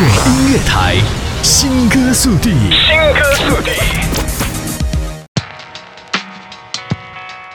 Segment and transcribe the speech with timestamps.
[0.00, 0.96] 果音乐台，
[1.42, 3.70] 新歌速递，新歌速递。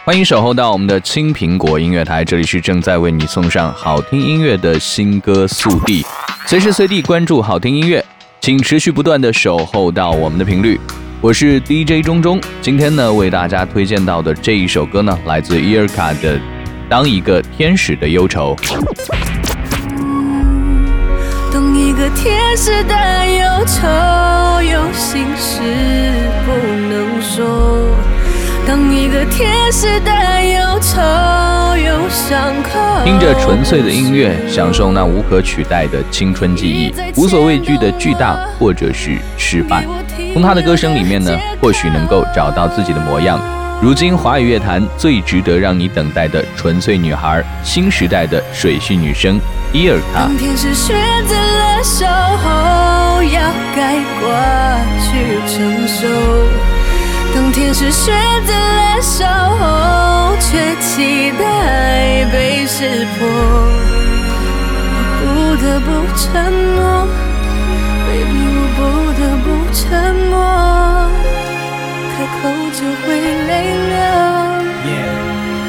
[0.03, 6.05] 欢迎守候到我们的青苹果音乐台，这里是正在为你送上好听音乐的新歌速递，
[6.45, 8.05] 随时随地关注好听音乐，
[8.42, 10.79] 请持续不断的守候到我们的频率。
[11.21, 16.38] 我是 DJ 中中，今天呢为大家推荐到的这一首歌呢，来自伊尔卡的
[16.88, 18.55] 《当一个天使的忧愁》。
[22.05, 22.94] 个天使的
[23.25, 25.59] 忧愁，有心事
[26.45, 26.52] 不
[26.88, 27.43] 能说。
[28.67, 30.12] 当一个天使的
[30.43, 31.02] 忧愁，
[31.76, 32.79] 有伤口。
[33.03, 39.84] 听着纯粹的音乐，享受那无可取代的青春记忆，无所畏惧的巨大或者是失败。
[40.31, 43.40] 从他的歌声里面呢，或许能够找到自己的模样。
[43.81, 49.39] 如今华语乐坛最值得让你等待的纯粹女孩，新时代的水系女生
[49.73, 50.21] 伊尔卡。
[50.21, 50.95] 当天使选
[51.27, 53.41] 择了守候，要
[53.75, 54.31] 该过
[55.03, 56.07] 去承受。
[57.35, 58.15] 当天使选
[58.46, 63.27] 择了守候，却期待被识破。
[65.22, 66.23] 我不得不承
[66.76, 67.06] 诺
[68.08, 68.81] ，baby，我不
[69.20, 69.84] 得不沉
[70.31, 70.34] 默，
[72.26, 72.36] 口
[72.73, 73.52] 就会泪
[73.88, 73.95] 流，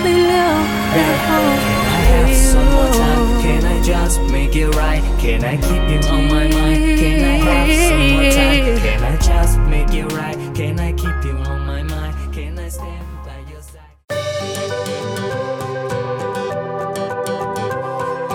[0.04, 0.32] 泪流，
[0.94, 1.28] 然后
[1.62, 1.86] 坠落。
[3.42, 5.02] Can I just make it right?
[5.20, 6.98] Can I keep you on my mind?
[6.98, 8.78] Can I have some more time?
[8.80, 10.36] Can I just make it right?
[10.54, 12.14] Can I keep you on my mind?
[12.32, 14.16] Can I stand by your side?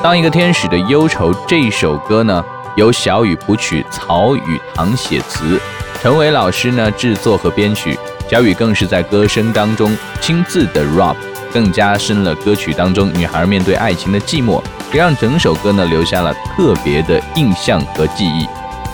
[0.03, 2.43] 当一个天使的忧愁这一首歌呢，
[2.75, 5.59] 由小雨谱曲，曹雨堂写词，
[6.01, 7.97] 陈伟老师呢制作和编曲，
[8.31, 11.17] 小雨更是在歌声当中亲自的 rap，
[11.51, 14.63] 更加深了歌曲当中女孩面对爱情的寂寞。
[14.93, 18.47] 也让整首歌呢留下了特别的印象和记忆。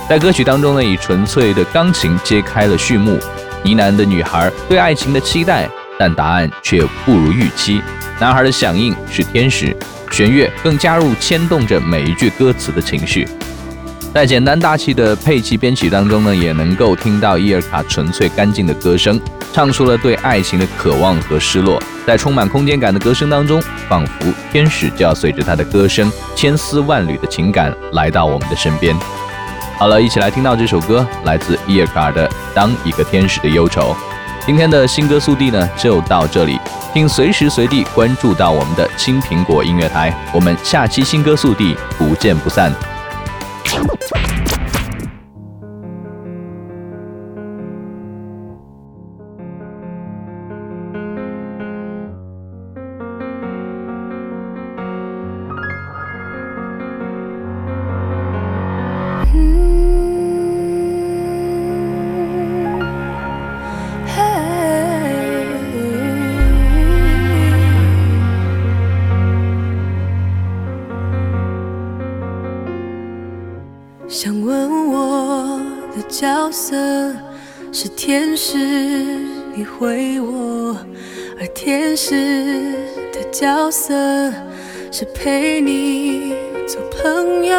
[0.10, 7.80] 在歌曲当中呢，以纯粹的钢琴揭开了序幕，呢喃的女孩对爱情的期待，但答案却不如预期。
[8.20, 9.76] 男孩的响应是天使，
[10.10, 13.28] 弦乐更加入牵动着每一句歌词的情绪。
[14.14, 19.20] 在简单大气的配器编曲当中呢，也能够听到伊尔卡纯粹干净的歌声，
[19.54, 21.80] 唱出了对爱情的渴望和失落。
[22.06, 28.98] 在充满空间感的歌声当中，仿佛天使就要随着他的歌声，千丝万缕的情感来到我们的身边。
[29.78, 33.94] 好了，一起来听到这首歌，来自伊尔卡的《当一个天使的忧愁》。
[34.48, 36.58] 今天的新歌速递呢，就到这里，
[36.92, 42.74] 请随时随地关注到我们的青苹果音乐台，我们下期新歌速递不见不散。
[76.48, 77.14] 角色
[77.74, 78.58] 是天使，
[79.54, 80.78] 你回我；
[81.38, 82.72] 而天使
[83.12, 83.94] 的角色
[84.90, 86.34] 是陪你
[86.66, 87.54] 做朋友。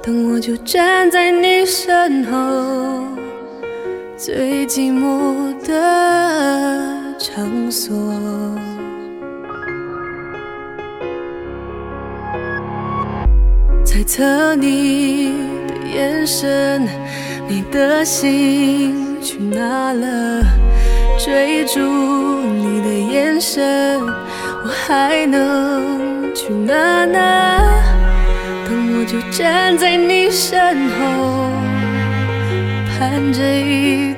[0.00, 3.04] 等我就站在你身后，
[4.16, 6.86] 最寂寞的
[7.18, 7.92] 场所。
[13.92, 15.32] 猜测你
[15.66, 16.86] 的眼神，
[17.48, 20.44] 你的心去哪了？
[21.18, 24.00] 追逐你的眼神，
[24.62, 27.18] 我还能去哪呢？
[28.64, 31.50] 等我就站在你身后，
[32.96, 34.09] 盼着一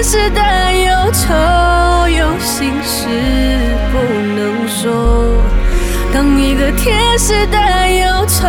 [0.00, 0.40] 天使的
[0.72, 3.08] 忧愁，有心事
[3.90, 3.98] 不
[4.36, 5.42] 能说。
[6.14, 7.58] 当一个天使的
[7.90, 8.46] 忧愁，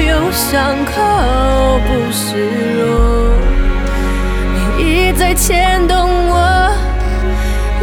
[0.00, 3.30] 有伤口不示弱。
[4.76, 6.72] 你一再牵动我，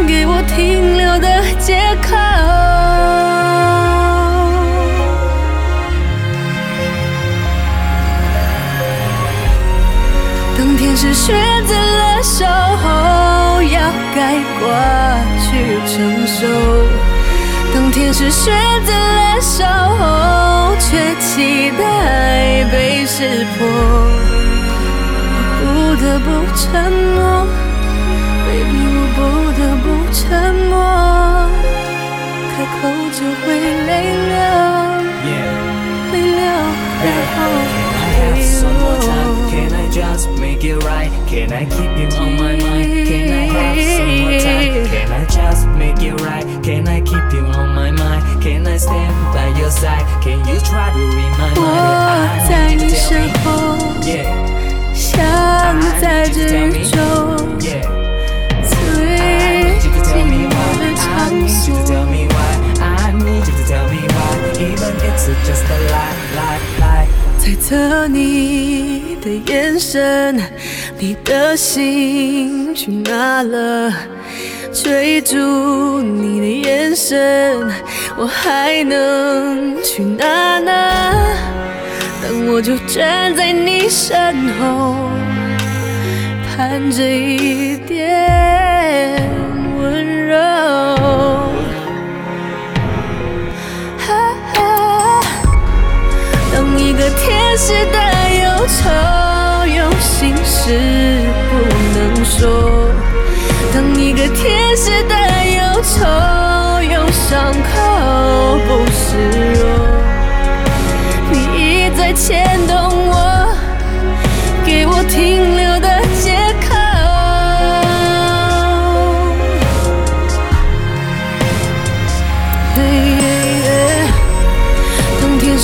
[0.06, 2.71] 给我停留的借口。
[14.64, 14.66] 我
[15.42, 15.50] 去
[15.90, 15.96] 承
[16.28, 16.40] 受。
[17.74, 18.54] 当天使选
[18.86, 21.82] 择了守候，却期待
[22.70, 23.68] 被识破，
[25.28, 25.64] 我不
[26.02, 26.62] 得不沉
[26.92, 27.18] 默
[28.46, 29.20] ，baby，我不
[29.58, 30.22] 得不沉
[30.70, 30.74] 默，
[32.52, 32.80] 开口
[33.12, 33.48] 就会
[33.88, 33.90] 泪
[34.30, 34.36] 流，
[36.12, 36.40] 泪流，
[37.04, 37.91] 然后。
[38.22, 39.50] have some more time?
[39.50, 41.12] Can I just make it right?
[41.28, 43.08] Can I keep you on my mind?
[43.08, 44.72] Can I have some more time?
[44.94, 46.46] Can I just make it right?
[46.64, 48.24] Can I keep you on my mind?
[48.44, 50.06] Can I stand by your side?
[50.24, 51.60] Can you try to read my mind?
[51.60, 51.66] 我
[52.48, 53.50] 在你身后，
[54.94, 56.98] 像在宇宙。
[68.14, 70.36] 你的眼神，
[71.00, 73.94] 你的心去哪了？
[74.74, 77.72] 追逐你的眼神，
[78.18, 80.72] 我还能去哪呢？
[82.24, 84.96] 当我就站在你身后，
[86.48, 89.22] 盼着一点
[89.78, 91.01] 温柔。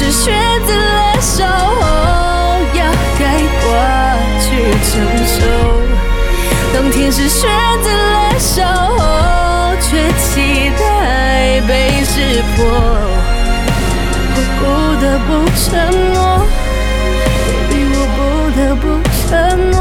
[0.08, 0.32] 当天使选
[0.66, 1.82] 择了守候，
[2.76, 2.80] 要
[3.20, 3.22] 该
[3.60, 3.68] 过
[4.40, 4.48] 去
[4.88, 4.90] 承
[5.28, 5.36] 受。
[6.74, 7.44] 当天使选
[7.84, 9.02] 择了守候，
[9.82, 9.88] 却
[10.18, 11.70] 期待被
[12.06, 12.58] 识破，
[14.34, 14.62] 我不
[15.02, 15.68] 得不承
[16.14, 16.18] 诺
[17.68, 18.18] ，baby，我不
[18.58, 18.86] 得不
[19.28, 19.28] 承
[19.72, 19.76] 诺，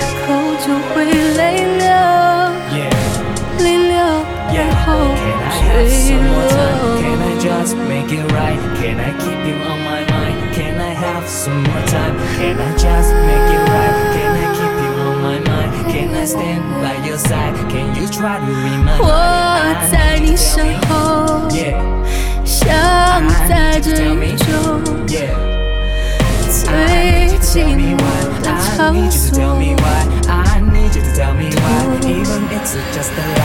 [0.00, 0.26] 开口
[0.64, 0.96] 就会
[1.36, 1.40] 泪
[1.76, 1.84] 流，
[3.58, 3.94] 泪流，
[4.54, 4.56] 然
[4.86, 4.88] 后
[5.52, 5.60] 坠
[5.90, 6.24] some
[8.05, 8.59] make it right?
[8.79, 10.53] Can I keep you on my mind?
[10.53, 12.15] Can I have some more time?
[12.37, 13.95] Can I just make it right?
[14.15, 15.71] Can I keep you on my mind?
[15.91, 17.55] Can I stand by your side?
[17.69, 19.03] Can you try to remind me?
[19.03, 19.07] 我
[19.91, 21.75] 在你身后， Yeah,
[22.45, 24.45] 像在这宇宙
[25.07, 25.33] yeah.
[26.47, 28.41] 最寂 Tell me 寞 why.
[28.43, 29.37] 的 I 场 need you to 所。
[29.37, 29.99] tell me why.
[30.29, 31.71] I need you to tell me why.
[32.07, 33.44] Even it's just a lie.